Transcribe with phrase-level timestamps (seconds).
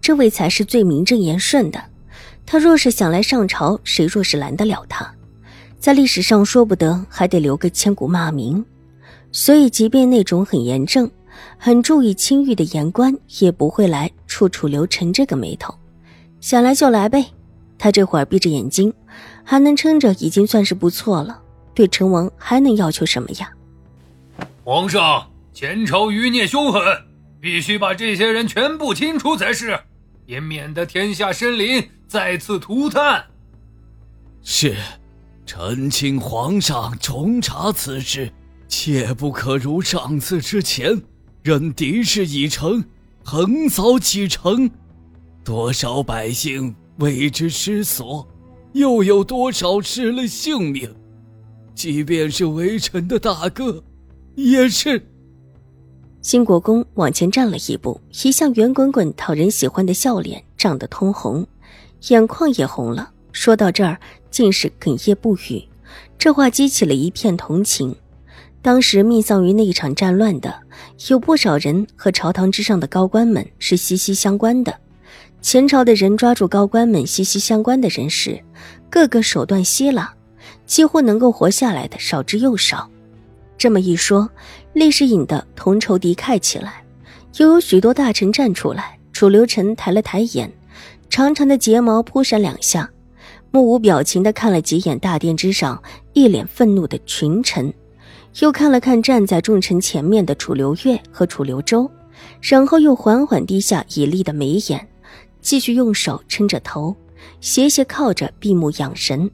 [0.00, 1.82] 这位才是最名正言顺的。
[2.46, 5.08] 他若是想来上朝，谁若是拦得了他？
[5.78, 8.64] 在历史上，说不得还得留个千古骂名。
[9.32, 11.10] 所以，即便那种很严正、
[11.56, 15.74] 很注意清誉的言官，也不会来处处留臣这个眉头。
[16.40, 17.24] 想来就来呗。
[17.78, 18.92] 他这会儿闭着眼睛，
[19.44, 21.40] 还能撑着，已经算是不错了。
[21.72, 23.50] 对成王还能要求什么呀？
[24.64, 26.82] 皇上，前朝余孽凶狠，
[27.40, 29.78] 必须把这些人全部清除才是。
[30.30, 33.24] 也免得天下生灵再次涂炭。
[34.42, 34.76] 是，
[35.44, 38.32] 臣请皇上重查此事，
[38.68, 41.02] 切不可如上次之前，
[41.42, 42.84] 任敌视已成，
[43.24, 44.70] 横扫几城，
[45.42, 48.28] 多少百姓为之失所，
[48.72, 50.94] 又有多少失了性命？
[51.74, 53.82] 即便是微臣的大哥，
[54.36, 55.09] 也是。
[56.22, 61.46] 新国公往前站了一步，一向圆滚滚、讨人喜欢的笑脸涨得通红，
[62.08, 63.10] 眼眶也红了。
[63.32, 63.98] 说到这儿，
[64.30, 65.66] 竟是哽咽不语。
[66.18, 67.96] 这话激起了一片同情。
[68.60, 70.54] 当时命丧于那一场战乱的，
[71.08, 74.78] 有不少人和朝堂之上的高官们是息息相关的。
[75.40, 78.38] 前朝的人抓住高官们息息相关的人时，
[78.90, 80.12] 个个手段稀拉，
[80.66, 82.90] 几乎能够活下来的少之又少。
[83.56, 84.28] 这么一说，
[84.72, 86.84] 历史引得同仇敌忾起来，
[87.38, 88.98] 又有许多大臣站出来。
[89.12, 90.50] 楚留臣抬了抬眼，
[91.10, 92.88] 长长的睫毛扑闪两下，
[93.50, 95.82] 目无表情地看了几眼大殿之上
[96.14, 97.70] 一脸愤怒的群臣，
[98.38, 101.90] 又看了看站在众臣前面的楚留月和楚留周，
[102.40, 104.88] 然后又缓缓低下已立的眉眼，
[105.42, 106.96] 继续用手撑着头，
[107.42, 109.30] 斜斜靠着，闭目养神。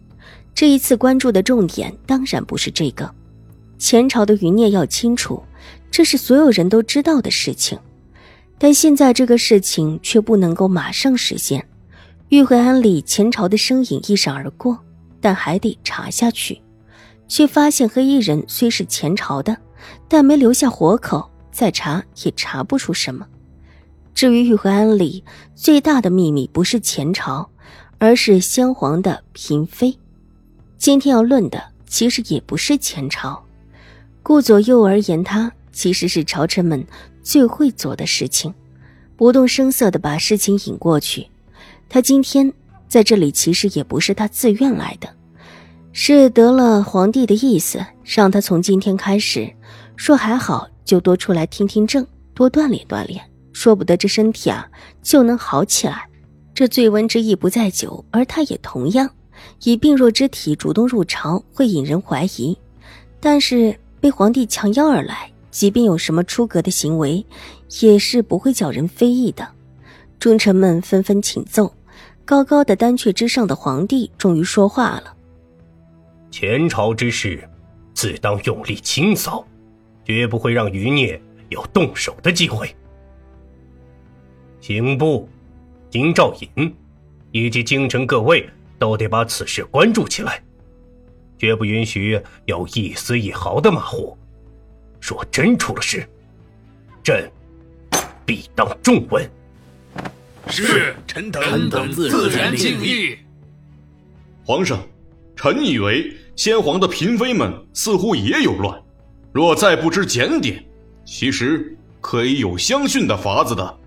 [0.53, 3.09] 这一次关注的重点当然不是这个。
[3.79, 5.43] 前朝的余孽要清除，
[5.91, 7.79] 这是所有人都知道的事情，
[8.59, 11.67] 但现在这个事情却不能够马上实现。
[12.31, 14.79] 玉慧庵里前朝的身影一闪而过，
[15.21, 16.61] 但还得查下去，
[17.29, 19.57] 却发现黑衣人虽是前朝的，
[20.09, 23.27] 但没留下活口，再查也查不出什么。
[24.13, 25.23] 至于玉慧庵里
[25.55, 27.49] 最大的秘密，不是前朝，
[27.99, 29.97] 而是先皇的嫔妃。
[30.79, 33.46] 今天要论的，其实也不是前朝。
[34.27, 36.85] 顾左右而言他，其实是朝臣们
[37.23, 38.53] 最会做的事情，
[39.15, 41.29] 不动声色的把事情引过去。
[41.89, 42.53] 他今天
[42.89, 45.09] 在这里，其实也不是他自愿来的，
[45.93, 49.49] 是得了皇帝的意思，让他从今天开始，
[49.95, 52.05] 说还好就多出来听听政，
[52.35, 54.69] 多锻炼锻炼，说不得这身体啊
[55.05, 56.05] 就能好起来。
[56.53, 59.09] 这醉翁之意不在酒，而他也同样
[59.63, 62.59] 以病弱之体主动入朝，会引人怀疑，
[63.21, 63.79] 但是。
[64.01, 67.25] 被皇帝强邀而来，即便有什么出格的行为，
[67.81, 69.49] 也是不会叫人非议的。
[70.19, 71.75] 忠臣们纷纷请奏，
[72.25, 75.15] 高高的丹阙之上的皇帝终于说话了
[76.31, 77.49] ：“前朝之事，
[77.95, 79.47] 自当用力清扫，
[80.05, 82.75] 绝不会让余孽有动手的机会。
[84.61, 85.29] 刑部、
[85.91, 86.75] 京兆尹
[87.31, 90.43] 以及京城各位都得把此事关注起来。”
[91.39, 94.17] 绝不允许有一丝一毫的马虎。
[95.01, 96.09] 若真出了事，
[97.03, 97.31] 朕
[98.25, 99.29] 必当重问。
[100.49, 103.19] 是，臣等自然尽力。
[104.45, 104.81] 皇上，
[105.37, 108.81] 臣以为先皇的嫔妃们似乎也有乱，
[109.33, 110.65] 若再不知检点，
[111.05, 113.79] 其实可以有相训的法子的。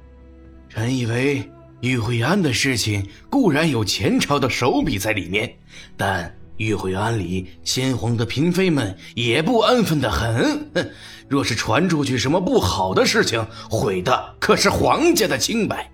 [0.70, 1.50] 臣以为
[1.82, 5.54] 玉惠安的事情固然有前朝的手笔在里面，
[5.98, 6.34] 但。
[6.60, 10.70] 玉慧庵里，先皇的嫔妃们也不安分的很。
[10.76, 10.90] 哼，
[11.30, 15.90] 若是传出去什么不好的事情，毁的可是皇家的清白。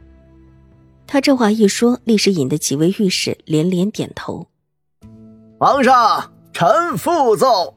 [1.06, 4.48] 他这话一说，立时引得几位御史连连点头。
[5.60, 7.76] 皇上，臣复奏：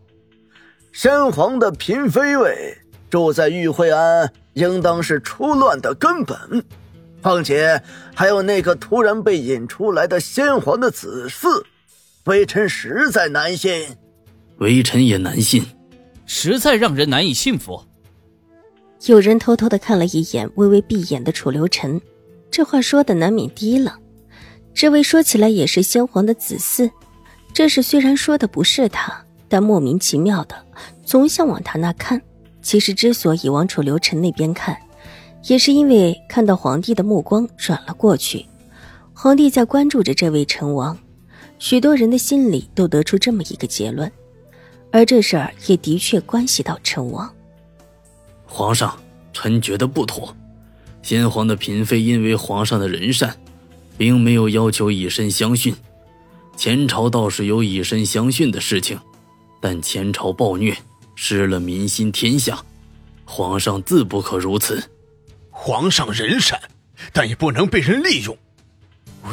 [0.91, 2.79] 先皇的嫔妃位
[3.11, 6.65] 住在玉慧庵，应当是出乱的根本。
[7.21, 7.83] 况且
[8.15, 11.63] 还有那个突然被引出来的先皇的子嗣。
[12.29, 13.73] 微臣实在难信，
[14.59, 15.65] 微臣也难信，
[16.27, 17.81] 实在让人难以信服。
[19.07, 21.99] 有人偷偷的看了一眼微微闭眼的楚留臣，
[22.51, 23.97] 这话说的难免低了。
[24.75, 26.91] 这位说起来也是先皇的子嗣，
[27.55, 30.55] 这事虽然说的不是他，但莫名其妙的
[31.03, 32.21] 总想往他那看。
[32.61, 34.77] 其实之所以往楚留臣那边看，
[35.45, 38.45] 也是因为看到皇帝的目光转了过去，
[39.15, 40.99] 皇帝在关注着这位成王，
[41.59, 44.11] 许多人的心里都得出这么一个结论，
[44.91, 47.33] 而这事儿也的确关系到成王。
[48.47, 48.99] 皇上，
[49.33, 50.35] 臣觉得不妥，
[51.03, 53.37] 先皇的嫔妃因为皇上的仁善。
[53.99, 55.75] 并没有要求以身相殉，
[56.57, 58.97] 前朝倒是有以身相殉的事情，
[59.61, 60.73] 但前朝暴虐，
[61.17, 62.65] 失了民心天下，
[63.25, 64.81] 皇上自不可如此。
[65.51, 66.61] 皇上仁善，
[67.13, 68.39] 但也不能被人利用。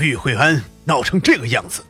[0.02, 1.84] 玉惠安闹成这个样子，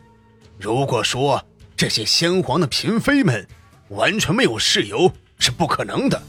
[0.66, 1.46] 如果说
[1.78, 3.48] 这些先皇的嫔妃们
[3.90, 6.20] 完全没有事由，是不可能的。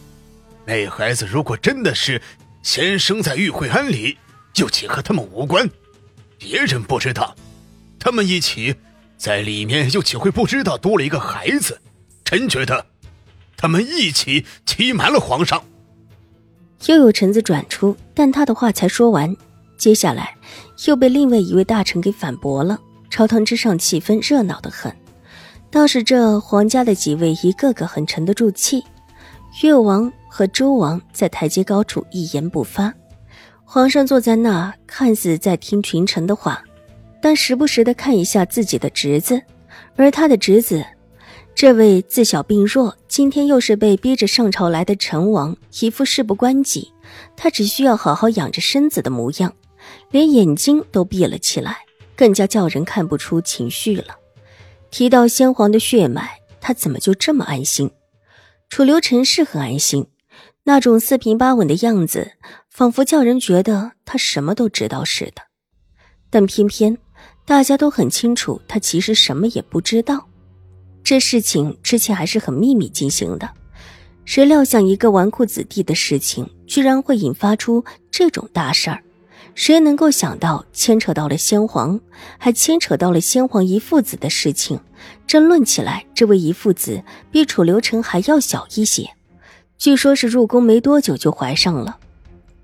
[0.67, 2.21] 那孩子如果真的是
[2.63, 4.19] 先生在玉惠安里，
[4.57, 5.71] 又岂和他们无关？
[6.37, 7.35] 别人不知道，
[7.99, 8.75] 他们一起
[9.17, 11.81] 在里面又岂会不知道多了一个孩子？
[12.23, 12.85] 臣觉得，
[13.57, 15.65] 他们一起欺瞒了皇上。
[16.85, 19.35] 又有臣子转出，但他的话才说完，
[19.79, 20.37] 接下来
[20.85, 22.79] 又被另外一位大臣给反驳了。
[23.17, 24.95] 朝堂之上气氛热闹的很，
[25.71, 28.85] 倒是这皇家的几位一个个很沉得住气。
[29.63, 32.93] 越王和周王在台阶高处一言不发。
[33.65, 36.63] 皇上坐在那，看似在听群臣的话，
[37.23, 39.41] 但时不时的看一下自己的侄子，
[39.97, 40.85] 而他的侄子，
[41.55, 46.93] 这位自小病弱，今天又是被逼着上朝来的陈王，一副事不关己，
[47.35, 49.55] 他只需要好好养着身子的模样，
[50.11, 51.79] 连眼睛都闭了起来，
[52.17, 54.17] 更加叫人看不出情绪了。
[54.91, 57.91] 提到先皇的血脉，他怎么就这么安心？
[58.69, 60.07] 楚留臣是很安心。
[60.65, 62.33] 那种四平八稳的样子，
[62.69, 65.43] 仿佛叫人觉得他什么都知道似的。
[66.29, 66.99] 但偏偏
[67.45, 70.27] 大家都很清楚，他其实什么也不知道。
[71.05, 73.49] 这事情之前还是很秘密进行的，
[74.25, 79.01] 谁料想一个纨绔子弟的事情，居然会引发出这种大事儿？
[79.57, 81.99] 谁能够想到牵扯到了先皇，
[82.37, 84.79] 还牵扯到了先皇遗父子的事情？
[85.27, 89.09] 争论起来，这位遗父子比楚留臣还要小一些。
[89.79, 91.97] 据说，是入宫没多久就怀上了，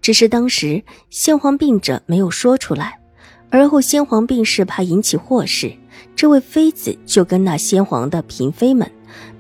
[0.03, 3.01] 只是当时先皇病着没有说出来。
[3.49, 5.73] 而后先皇病逝，怕引起祸事，
[6.15, 8.91] 这位妃子就跟那先皇的嫔妃们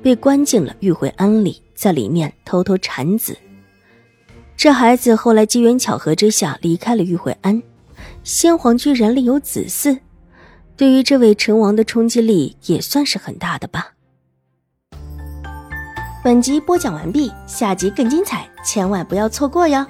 [0.02, 3.36] 被关进了玉回庵里，在里面偷偷产子。
[4.56, 7.62] 这孩子后来机缘巧合之下离开了玉惠安，
[8.22, 9.98] 先皇居然另有子嗣，
[10.76, 13.92] 对于这位成王的冲击力也算是很大的吧。
[16.22, 19.84] 本集播讲完毕，下集更精彩，千万不要错过哟！